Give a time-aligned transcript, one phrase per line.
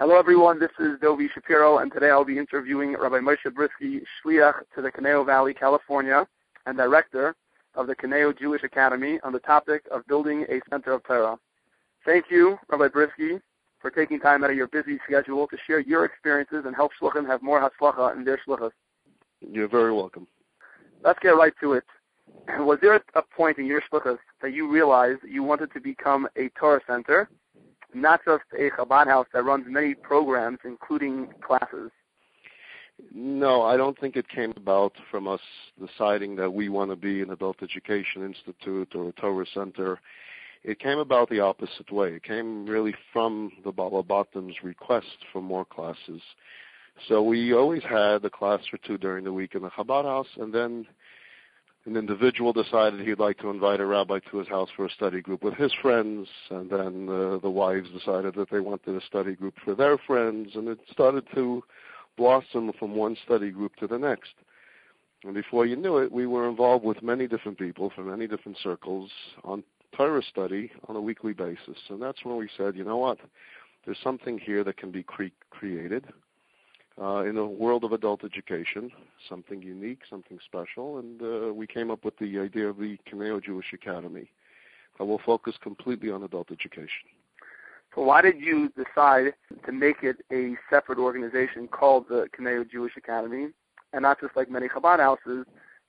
[0.00, 0.58] Hello, everyone.
[0.58, 4.90] This is Dovi Shapiro, and today I'll be interviewing Rabbi Moshe Bryski, Shliach to the
[4.90, 6.26] Conejo Valley, California,
[6.64, 7.36] and Director
[7.74, 11.38] of the Conejo Jewish Academy on the topic of building a Center of Torah.
[12.06, 13.42] Thank you, Rabbi Bryski,
[13.78, 17.26] for taking time out of your busy schedule to share your experiences and help Shluchim
[17.26, 18.70] have more Hatzlacha in their Shluchas.
[19.42, 20.26] You're very welcome.
[21.04, 21.84] Let's get right to it.
[22.60, 26.48] Was there a point in your Shluchas that you realized you wanted to become a
[26.58, 27.28] Torah center
[27.94, 31.90] not just a Chabad house that runs many programs, including classes.
[33.14, 35.40] No, I don't think it came about from us
[35.80, 40.00] deciding that we want to be an adult education institute or a Torah center.
[40.62, 42.12] It came about the opposite way.
[42.12, 46.20] It came really from the balabatim's request for more classes.
[47.08, 50.28] So we always had a class or two during the week in the Chabad house,
[50.36, 50.86] and then
[51.86, 55.20] an individual decided he'd like to invite a rabbi to his house for a study
[55.20, 59.34] group with his friends, and then uh, the wives decided that they wanted a study
[59.34, 61.62] group for their friends, and it started to
[62.16, 64.34] blossom from one study group to the next.
[65.24, 68.58] And before you knew it, we were involved with many different people from many different
[68.62, 69.10] circles
[69.44, 69.62] on
[69.96, 71.78] Torah study on a weekly basis.
[71.88, 73.18] And that's when we said, you know what?
[73.84, 76.06] There's something here that can be cre- created
[77.00, 78.90] uh, in the world of adult education,
[79.28, 83.40] something unique, something special, and uh, we came up with the idea of the Conejo
[83.40, 84.30] Jewish Academy.
[84.98, 87.08] that will focus completely on adult education.
[87.94, 89.34] So why did you decide
[89.66, 93.48] to make it a separate organization called the Conejo Jewish Academy,
[93.92, 95.46] and not just like many Chabad houses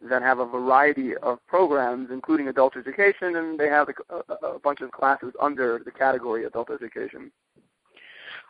[0.10, 4.60] that have a variety of programs, including adult education, and they have a, a, a
[4.60, 7.32] bunch of classes under the category adult education?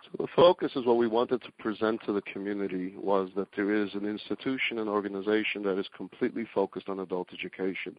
[0.03, 3.73] So the focus is what we wanted to present to the community was that there
[3.73, 7.95] is an institution, an organization that is completely focused on adult education.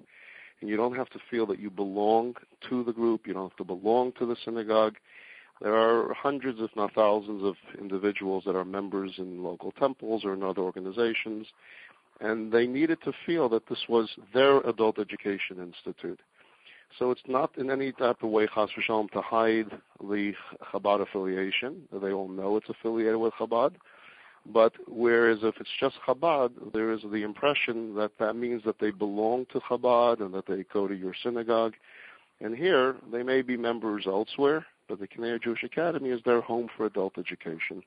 [0.60, 2.34] And you don't have to feel that you belong
[2.68, 4.96] to the group, you don't have to belong to the synagogue.
[5.60, 10.34] There are hundreds, if not thousands, of individuals that are members in local temples or
[10.34, 11.46] in other organizations,
[12.20, 16.20] and they needed to feel that this was their adult education institute.
[16.98, 19.70] So it's not in any type of way, chas v'shalom, to hide
[20.00, 20.34] the
[20.72, 21.82] Chabad affiliation.
[21.92, 23.74] They all know it's affiliated with Chabad.
[24.44, 28.90] But whereas if it's just Chabad, there is the impression that that means that they
[28.90, 31.74] belong to Chabad and that they go to your synagogue.
[32.40, 36.68] And here, they may be members elsewhere, but the Conejo Jewish Academy is their home
[36.76, 37.82] for adult education.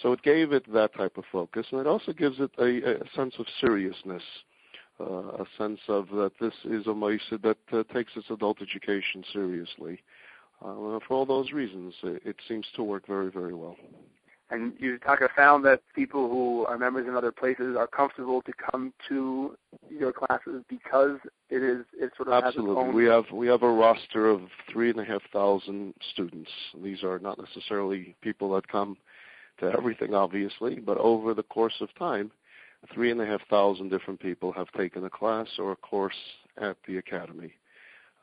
[0.00, 3.34] So it gave it that type of focus, and it also gives it a, sense
[3.40, 4.22] of seriousness
[5.00, 10.00] a sense of that this is a Maisa that uh, takes its adult education seriously.
[10.60, 13.76] Uh, for all those reasons, it, it, seems to work very, very well.
[14.50, 18.52] And you Taka found that people who are members in other places are comfortable to
[18.70, 19.56] come to
[19.90, 21.18] your classes because
[21.50, 22.90] it is it sort of absolutely.
[22.92, 24.40] We have we have a roster of
[24.72, 26.50] three and a half thousand students.
[26.82, 28.96] These are not necessarily people that come
[29.60, 32.30] to everything, obviously, but over the course of time,
[32.92, 36.14] three and a half thousand different people have taken a class or a course
[36.60, 37.52] at the academy.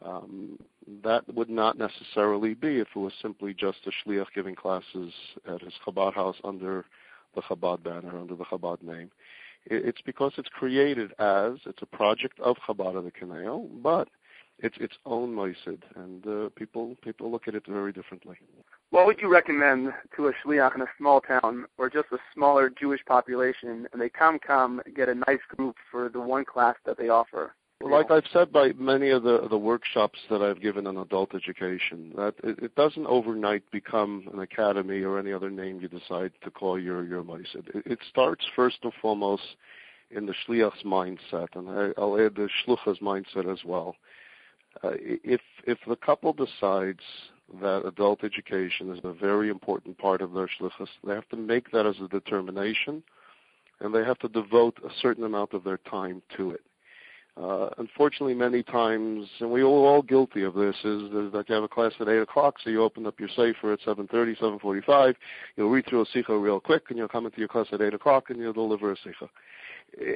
[0.04, 0.60] Um,
[1.04, 5.14] that would not necessarily be if it was simply just a shliach giving classes
[5.48, 6.86] at his Chabad house under
[7.34, 9.10] the Chabad banner, under the Chabad name.
[9.68, 14.10] It's because it's created as it's a project of Chabad of the Conejo, but
[14.60, 18.38] it's its own moisid, and uh, people people look at it very differently.
[18.95, 22.69] What would you recommend to a shliach in a small town or just a smaller
[22.69, 26.97] Jewish population, and they come come get a nice group for the one class that
[26.97, 27.53] they offer?
[27.81, 32.13] Like I've said by many of the the workshops that I've given on adult education,
[32.16, 36.50] that it, it doesn't overnight become an academy or any other name you decide to
[36.50, 37.75] call your your moisid.
[37.75, 39.57] It, it starts first and foremost
[40.09, 43.97] in the shliach's mindset, and I, will add the shlucha's mindset as well.
[44.85, 47.01] Uh, if if the couple decides
[47.61, 51.72] that adult education is a very important part of their shlichus, they have to make
[51.72, 53.03] that as a determination,
[53.79, 56.61] and they have to devote a certain amount of their time to it.
[57.41, 61.66] Uh, unfortunately, many times, and we are all guilty of this, is, that you have
[61.66, 65.16] a class at 8 o'clock, so you open up your sefer at 7.30, 7.45,
[65.57, 67.94] you'll read through a sikha real quick, and you'll come into your class at 8
[67.94, 69.30] o'clock, and you'll deliver a sikha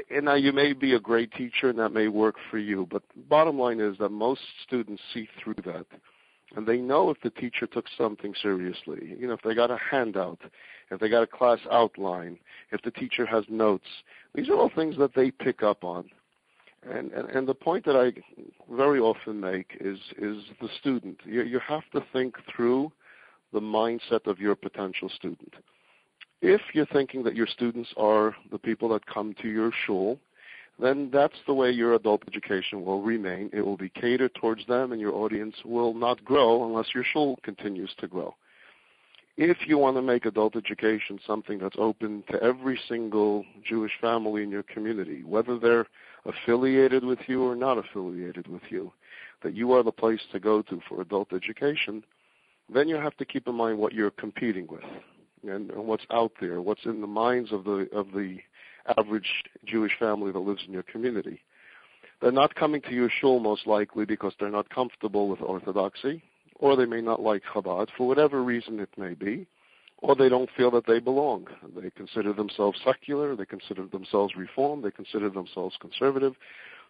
[0.09, 3.03] and now you may be a great teacher and that may work for you, but
[3.29, 5.85] bottom line is that most students see through that.
[6.55, 9.15] And they know if the teacher took something seriously.
[9.19, 10.39] You know, if they got a handout,
[10.89, 12.39] if they got a class outline,
[12.71, 13.85] if the teacher has notes.
[14.33, 16.09] These are all things that they pick up on.
[16.89, 18.13] And, and, and the point that I
[18.73, 21.19] very often make is, is the student.
[21.25, 22.91] You, you have to think through
[23.53, 25.53] the mindset of your potential student.
[26.41, 30.19] If you're thinking that your students are the people that come to your shul,
[30.81, 33.49] then that's the way your adult education will remain.
[33.51, 37.37] It will be catered towards them, and your audience will not grow unless your shul
[37.43, 38.35] continues to grow.
[39.37, 44.43] if you want to make adult education something that's open to every single Jewish family
[44.43, 45.87] in your community, whether they're
[46.25, 48.91] affiliated with you or not affiliated with you,
[49.43, 52.03] that you are the place to go to for adult education,
[52.73, 54.83] then you have to keep in mind what you're competing with
[55.43, 58.37] and, and what's out there, what's in the minds of the of the
[58.97, 59.29] average
[59.65, 61.41] Jewish family that lives in your community.
[62.21, 66.21] They're not coming to your shul most likely because they're not comfortable with orthodoxy,
[66.55, 69.47] or they may not like Chabad for whatever reason it may be,
[69.99, 71.47] or they don't feel that they belong.
[71.75, 76.33] They consider themselves secular, they consider themselves reformed, they consider themselves conservative.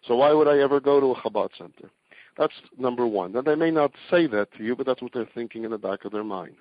[0.06, 1.90] So why would I ever go to a Chabad center?
[2.36, 3.32] That's number one.
[3.32, 5.78] Now they may not say that to you, but that's what they're thinking in the
[5.78, 6.56] back of their mind.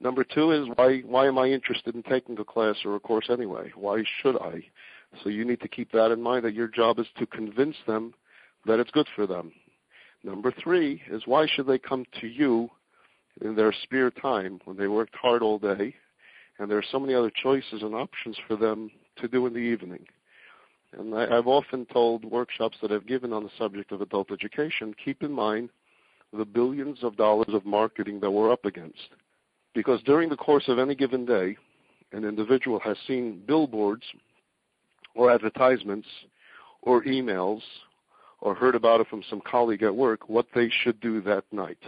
[0.00, 3.26] Number two is why why am I interested in taking a class or a course
[3.30, 3.70] anyway?
[3.74, 4.64] Why should I?
[5.22, 8.14] So you need to keep that in mind that your job is to convince them
[8.66, 9.52] that it's good for them.
[10.22, 12.70] Number three is why should they come to you
[13.42, 15.94] in their spare time when they worked hard all day
[16.58, 19.58] and there are so many other choices and options for them to do in the
[19.58, 20.06] evening.
[20.96, 24.94] And I, I've often told workshops that I've given on the subject of adult education,
[25.02, 25.70] keep in mind
[26.36, 29.08] the billions of dollars of marketing that we're up against.
[29.74, 31.56] Because during the course of any given day,
[32.12, 34.02] an individual has seen billboards
[35.14, 36.08] or advertisements
[36.82, 37.60] or emails
[38.40, 41.78] or heard about it from some colleague at work what they should do that night,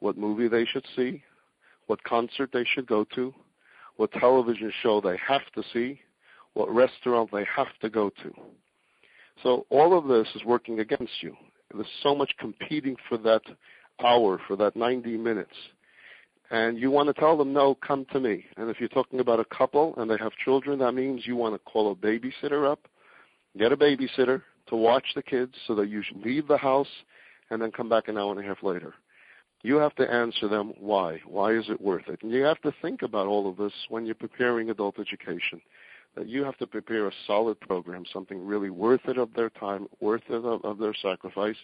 [0.00, 1.22] what movie they should see,
[1.86, 3.34] what concert they should go to,
[3.96, 6.00] what television show they have to see,
[6.54, 8.32] what restaurant they have to go to.
[9.42, 11.34] So all of this is working against you.
[11.72, 13.42] There's so much competing for that
[14.04, 15.54] hour, for that 90 minutes.
[16.50, 18.44] And you want to tell them, no, come to me.
[18.56, 21.54] And if you're talking about a couple and they have children, that means you want
[21.54, 22.80] to call a babysitter up,
[23.56, 26.88] get a babysitter to watch the kids so that you leave the house
[27.50, 28.94] and then come back an hour and a half later.
[29.62, 31.20] You have to answer them why.
[31.26, 32.22] Why is it worth it?
[32.22, 35.60] And you have to think about all of this when you're preparing adult education.
[36.16, 39.86] That you have to prepare a solid program, something really worth it of their time,
[40.00, 41.56] worth it of, of their sacrifice,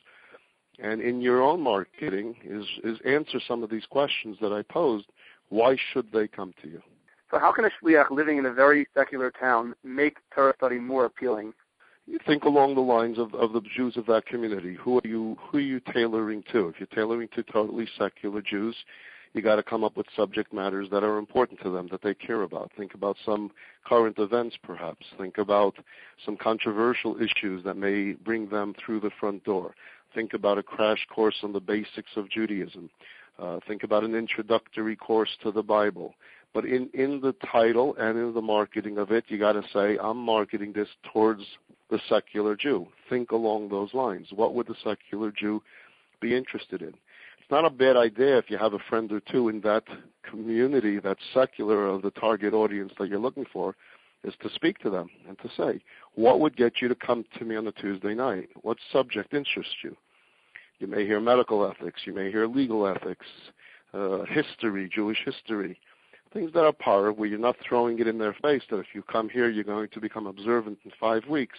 [0.78, 5.06] and in your own marketing is, is answer some of these questions that I posed.
[5.49, 6.82] Why should they come to you?
[7.31, 11.05] So how can a shliach living in a very secular town make Torah study more
[11.05, 11.52] appealing?
[12.06, 14.75] You think along the lines of, of the Jews of that community.
[14.75, 16.69] Who are you who are you tailoring to?
[16.69, 18.76] If you're tailoring to totally secular Jews,
[19.37, 22.14] you got to come up with subject matters that are important to them, that they
[22.14, 22.70] care about.
[22.76, 23.50] Think about some
[23.84, 25.05] current events, perhaps.
[25.19, 25.75] Think about
[26.25, 29.75] some controversial issues that may bring them through the front door.
[30.17, 32.89] Think about a crash course on the basics of Judaism.
[33.39, 36.15] Uh, think about an introductory course to the Bible.
[36.55, 39.99] But in, in the title and in the marketing of it, you got to say,
[40.03, 41.43] I'm marketing this towards
[41.91, 42.89] the secular Jew.
[43.11, 44.29] Think along those lines.
[44.35, 45.63] What would the secular Jew
[46.23, 46.89] be interested in?
[46.89, 49.85] It's not a bad idea if you have a friend or two in that
[50.23, 53.77] community that's secular of the target audience that you're looking for,
[54.25, 55.83] is to speak to them and to say,
[56.15, 58.49] what would get you to come to me on a Tuesday night?
[58.62, 59.95] What subject interests you?
[60.78, 63.26] You may hear medical ethics, you may hear legal ethics,
[63.94, 65.81] uh, history, Jewish history,
[66.32, 68.87] things that are part of where you're not throwing it in their face that if
[68.93, 71.58] you come here, you're going to become observant in five weeks.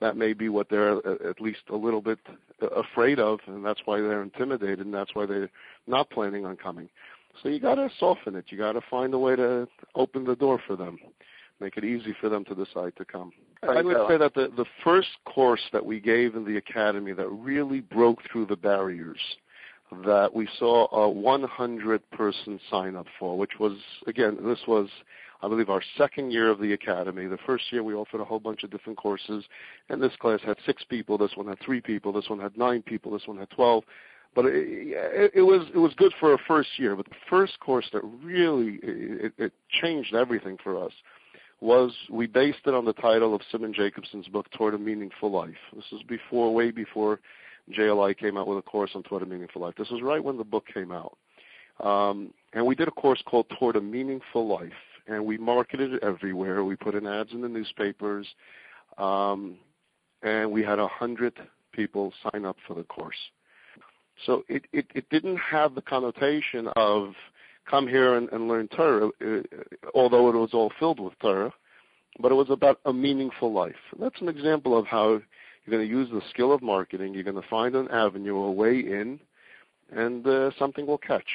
[0.00, 2.18] That may be what they're uh, at least a little bit
[2.62, 5.50] uh, afraid of, and that's why they're intimidated, and that's why they're
[5.86, 6.88] not planning on coming.
[7.42, 8.46] So you got to soften it.
[8.48, 10.98] You got to find a way to open the door for them,
[11.60, 13.32] make it easy for them to decide to come.
[13.62, 17.28] I would say that the, the first course that we gave in the academy that
[17.28, 19.18] really broke through the barriers
[20.04, 24.88] that we saw a 100 person sign up for, which was, again, this was,
[25.42, 27.26] I believe, our second year of the academy.
[27.26, 29.44] The first year we offered a whole bunch of different courses,
[29.88, 32.82] and this class had six people, this one had three people, this one had nine
[32.82, 33.82] people, this one had 12.
[34.34, 36.94] But it, it, it was it was good for a first year.
[36.94, 40.92] But the first course that really it, it changed everything for us
[41.60, 45.56] was we based it on the title of Simon Jacobson's book, Toward a Meaningful Life.
[45.74, 47.20] This is before, way before
[47.76, 49.74] JLI came out with a course on Toward a Meaningful Life.
[49.76, 51.16] This was right when the book came out.
[51.82, 54.72] Um, and we did a course called Toward a Meaningful Life,
[55.06, 56.64] and we marketed it everywhere.
[56.64, 58.26] We put in ads in the newspapers,
[58.96, 59.56] um,
[60.22, 61.34] and we had a hundred
[61.72, 63.16] people sign up for the course.
[64.26, 67.12] So it, it, it didn't have the connotation of
[67.68, 69.40] come here and, and learn Torah, uh,
[69.94, 71.52] although it was all filled with Torah,
[72.20, 73.74] but it was about a meaningful life.
[73.92, 75.22] And that's an example of how you're
[75.70, 77.14] going to use the skill of marketing.
[77.14, 79.20] You're going to find an avenue, a way in,
[79.90, 81.26] and uh, something will catch.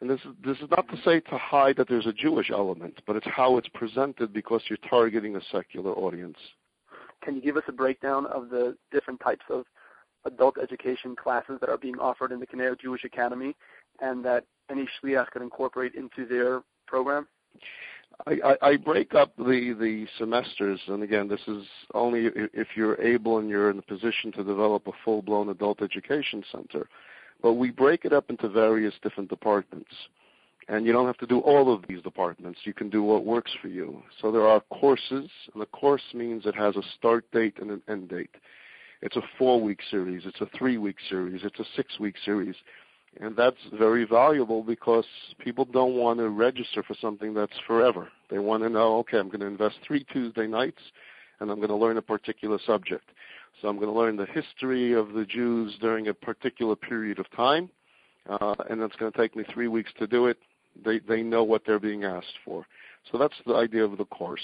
[0.00, 3.00] And this is, this is not to say to hide that there's a Jewish element,
[3.06, 6.36] but it's how it's presented because you're targeting a secular audience.
[7.22, 9.64] Can you give us a breakdown of the different types of
[10.26, 13.56] adult education classes that are being offered in the Conejo Jewish Academy
[14.00, 17.26] and that any shliach can incorporate into their program?
[18.26, 23.38] I, I, break up the, the semesters, and again, this is only if you're able
[23.38, 26.88] and you're in a position to develop a full-blown adult education center.
[27.42, 29.90] But we break it up into various different departments.
[30.68, 32.60] And you don't have to do all of these departments.
[32.64, 34.02] You can do what works for you.
[34.20, 37.82] So there are courses, and a course means it has a start date and an
[37.88, 38.34] end date.
[39.02, 40.22] It's a four-week series.
[40.24, 41.42] It's a three-week series.
[41.44, 42.56] It's a six-week series.
[43.20, 45.06] And that's very valuable because
[45.38, 48.08] people don't want to register for something that's forever.
[48.30, 50.80] They want to know, okay, I'm going to invest three Tuesday nights
[51.40, 53.10] and I'm going to learn a particular subject.
[53.60, 57.30] So I'm going to learn the history of the Jews during a particular period of
[57.32, 57.70] time,
[58.28, 60.38] uh, and it's going to take me three weeks to do it.
[60.84, 62.66] They, they know what they're being asked for.
[63.10, 64.42] So that's the idea of the course.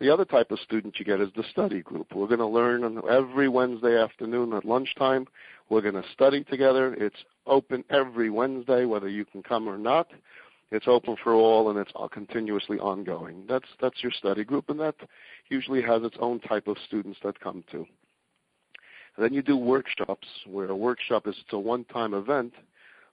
[0.00, 2.14] The other type of student you get is the study group.
[2.14, 5.26] We're going to learn every Wednesday afternoon at lunchtime.
[5.70, 6.92] We're going to study together.
[6.94, 10.08] It's open every Wednesday, whether you can come or not.
[10.72, 13.44] It's open for all, and it's continuously ongoing.
[13.48, 14.96] That's that's your study group, and that
[15.48, 17.86] usually has its own type of students that come to.
[19.16, 22.52] And then you do workshops, where a workshop is it's a one-time event,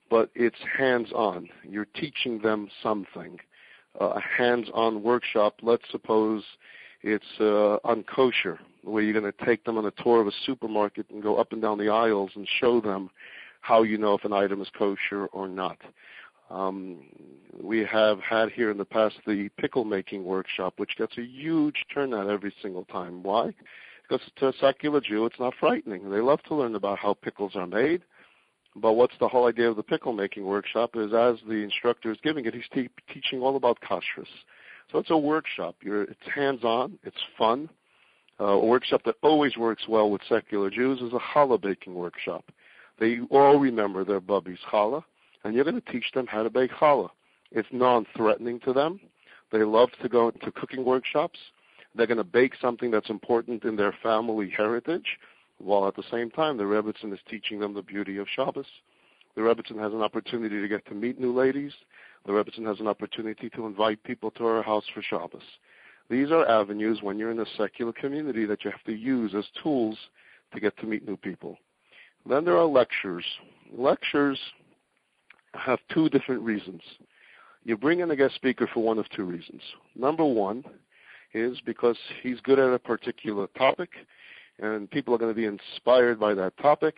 [0.10, 1.48] but it's hands-on.
[1.64, 3.40] You're teaching them something.
[4.02, 5.56] Uh, a hands-on workshop.
[5.62, 6.44] Let's suppose
[7.04, 10.32] it's uh, on kosher, where you're going to take them on a tour of a
[10.46, 13.10] supermarket and go up and down the aisles and show them
[13.64, 15.78] how you know if an item is kosher or not.
[16.50, 17.00] Um,
[17.62, 21.86] we have had here in the past the pickle making workshop, which gets a huge
[21.94, 23.24] turnout every single time.
[23.24, 23.54] Why?
[24.04, 26.12] Because to a secular Jew, it's not frightening.
[26.12, 28.04] They love to learn about how pickles are made.
[28.76, 32.18] But what's the whole idea of the pickle making workshop is as the instructor is
[32.22, 34.28] giving it, he's te- teaching all about kashrus.
[34.92, 35.76] So it's a workshop.
[35.82, 37.00] You're, it's hands-on.
[37.04, 37.70] It's fun.
[38.42, 42.44] Uh, a workshop that always works well with secular Jews is a challah baking workshop.
[43.04, 45.04] They all remember their bubby's challah,
[45.44, 47.10] and you're going to teach them how to bake challah.
[47.52, 48.98] It's non-threatening to them.
[49.52, 51.38] They love to go to cooking workshops.
[51.94, 55.20] They're going to bake something that's important in their family heritage,
[55.58, 58.68] while at the same time the Rebbitzin is teaching them the beauty of Shabbos.
[59.36, 61.74] The Rebbitzin has an opportunity to get to meet new ladies
[62.26, 65.44] the Rebbitzin has an opportunity to invite people to our house for Shabbos.
[66.10, 69.44] These are avenues when you're in a secular community that you have to use as
[69.62, 69.98] tools
[70.54, 71.58] to get to meet new people.
[72.28, 73.26] Then there are lectures.
[73.76, 74.40] Lectures
[75.54, 76.82] have two different reasons.
[77.64, 79.62] You bring in a guest speaker for one of two reasons.
[79.96, 80.64] Number one
[81.34, 83.90] is because he's good at a particular topic,
[84.60, 86.96] and people are going to be inspired by that topic,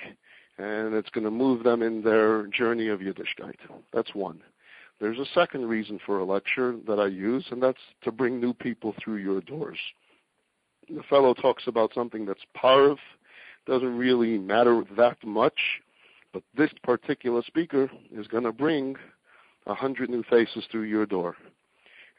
[0.57, 3.55] and it's going to move them in their journey of Yiddishkeit.
[3.93, 4.41] That's one.
[4.99, 8.53] There's a second reason for a lecture that I use, and that's to bring new
[8.53, 9.77] people through your doors.
[10.89, 12.97] The fellow talks about something that's parv,
[13.65, 15.81] doesn't really matter that much,
[16.33, 18.95] but this particular speaker is going to bring
[19.67, 21.35] a hundred new faces through your door.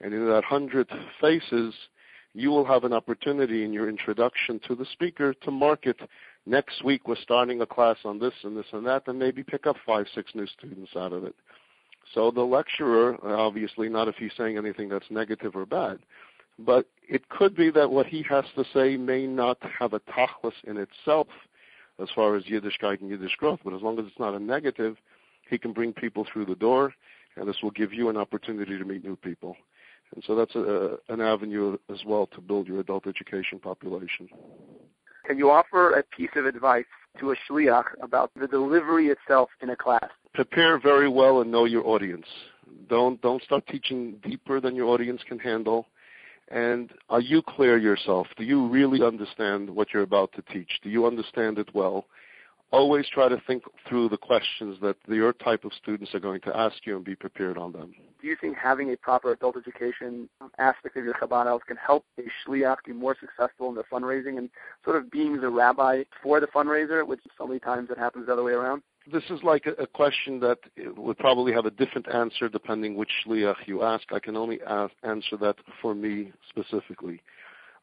[0.00, 1.74] And in that hundred faces,
[2.34, 5.98] you will have an opportunity in your introduction to the speaker to market
[6.46, 9.66] next week we're starting a class on this and this and that, and maybe pick
[9.66, 11.34] up five, six new students out of it.
[12.14, 15.98] So the lecturer, obviously not if he's saying anything that's negative or bad,
[16.58, 20.52] but it could be that what he has to say may not have a tachlis
[20.64, 21.28] in itself
[22.00, 24.96] as far as Yiddishkeit and Yiddish growth, but as long as it's not a negative,
[25.48, 26.92] he can bring people through the door,
[27.36, 29.56] and this will give you an opportunity to meet new people.
[30.14, 34.28] And so that's a, an avenue as well to build your adult education population.
[35.26, 36.84] Can you offer a piece of advice
[37.18, 40.08] to a shliach about the delivery itself in a class?
[40.34, 42.26] Prepare very well and know your audience.
[42.88, 45.86] Don't don't start teaching deeper than your audience can handle.
[46.48, 48.28] And are you clear yourself?
[48.36, 50.80] Do you really understand what you're about to teach?
[50.82, 52.06] Do you understand it well?
[52.72, 56.56] always try to think through the questions that your type of students are going to
[56.56, 57.94] ask you and be prepared on them.
[58.20, 62.04] Do you think having a proper adult education aspect of your Chabad house can help
[62.18, 64.50] a shliach be more successful in their fundraising and
[64.84, 68.32] sort of being the rabbi for the fundraiser, which so many times it happens the
[68.32, 68.82] other way around?
[69.10, 70.58] This is like a, question that
[70.96, 74.12] would probably have a different answer depending which shliach you ask.
[74.12, 77.22] I can only ask, answer that for me specifically.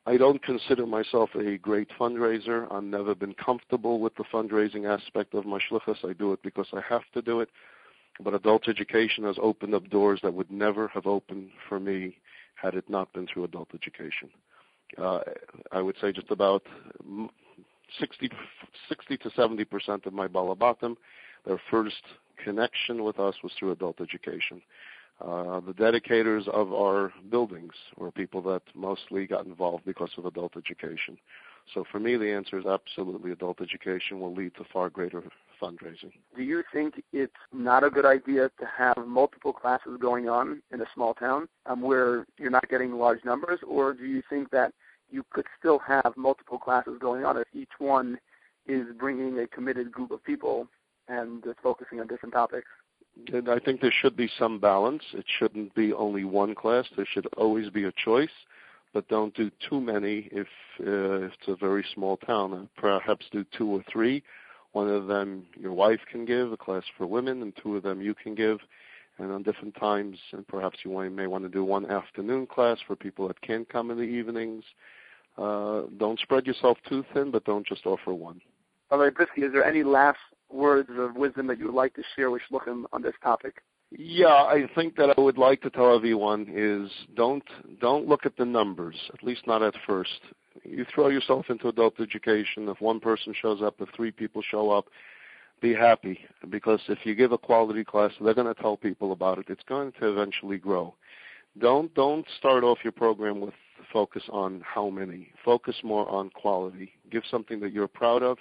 [0.06, 2.70] I don't consider myself a great fundraiser.
[2.70, 6.04] I've never been comfortable with the fundraising aspect of my shlichus.
[6.04, 7.50] I do it because I have to do it.
[8.20, 12.18] But adult education has opened up doors that would never have opened for me
[12.56, 14.30] had it not been through adult education.
[14.98, 15.20] Uh,
[15.72, 16.64] I would say just about
[18.00, 18.30] 60,
[18.90, 20.96] 60 to 70 percent of my balabatim,
[21.46, 22.04] their first
[22.44, 24.62] connection with us was through adult education.
[25.22, 30.58] Uh, the dedicators of our buildings were people that mostly got involved because of adult
[30.58, 31.18] education.
[31.74, 35.24] So for me, the answer is absolutely adult education will lead to far greater
[35.62, 36.12] fundraising.
[36.36, 40.82] Do you think it's not a good idea to have multiple classes going on in
[40.82, 44.74] a small town um, where you're not getting large numbers, or do you think that
[45.14, 48.18] you could still have multiple classes going on if each one
[48.68, 50.68] is bringing a committed group of people
[51.08, 52.68] and is focusing on different topics?
[53.32, 55.04] And I think there should be some balance.
[55.14, 56.86] It shouldn't be only one class.
[56.96, 58.30] There should always be a choice
[58.94, 60.48] but don't do too many if,
[60.80, 62.54] uh, if it's a very small town.
[62.54, 64.24] And perhaps do two or three.
[64.72, 68.02] One of them your wife can give, a class for women, and two of them
[68.02, 68.60] you can give.
[69.20, 72.96] And on different times, and perhaps you may want to do one afternoon class for
[72.96, 74.64] people that can't come in the evenings.
[75.38, 78.40] Uh, don't spread yourself too thin, but don't just offer one.
[78.92, 80.20] Rabbi Bryski, is there any last
[80.52, 83.62] words of wisdom that you would like to share with Shluchim on this topic?
[83.96, 87.44] Yeah, I think that I would like to tell everyone is don't
[87.80, 90.20] don't look at the numbers, at least not at first.
[90.64, 92.68] You throw yourself into adult education.
[92.70, 94.86] If one person shows up, if three people show up,
[95.62, 99.38] be happy because if you give a quality class, they're going to tell people about
[99.38, 99.46] it.
[99.48, 100.96] It's going to eventually grow.
[101.60, 103.54] Don't don't start off your program with
[103.94, 105.30] focus on how many.
[105.46, 106.92] Focus more on quality.
[107.12, 108.40] Give something that you're proud of.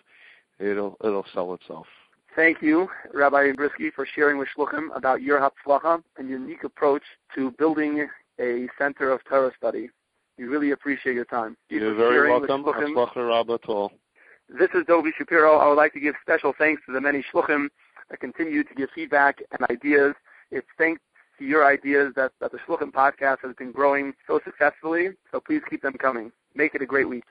[0.59, 1.87] It'll it'll sell itself.
[2.35, 7.03] Thank you, Rabbi Bryski, for sharing with Shluchim about your Hatzlacha and unique approach
[7.35, 8.09] to building
[8.41, 9.91] a center of Torah study.
[10.39, 11.59] We really appreciate your time.
[11.69, 12.65] You're very welcome.
[12.65, 13.93] Hatzlacha Rabba Tol.
[14.49, 15.59] This is Dovi Shapiro.
[15.59, 17.69] I would like to give special thanks to the many Shluchim
[18.11, 20.15] that continue to give feedback and ideas.
[20.51, 21.01] It's thanks
[21.39, 25.63] to your ideas that, that the Shluchim podcast has been growing so successfully, so please
[25.69, 26.33] keep them coming.
[26.55, 27.25] Make it a great week.